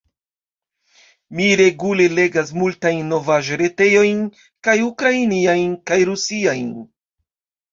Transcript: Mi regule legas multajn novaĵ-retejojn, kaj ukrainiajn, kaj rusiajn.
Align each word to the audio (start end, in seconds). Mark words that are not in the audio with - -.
Mi 1.39 1.49
regule 1.59 2.07
legas 2.21 2.49
multajn 2.61 3.03
novaĵ-retejojn, 3.13 4.25
kaj 4.69 4.77
ukrainiajn, 4.89 5.77
kaj 5.93 6.01
rusiajn. 6.11 6.69